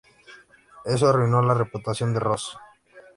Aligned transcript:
Eso 0.83 1.07
arruinó 1.09 1.43
la 1.43 1.53
reputación 1.53 2.11
de 2.11 2.19
Ross. 2.21 2.57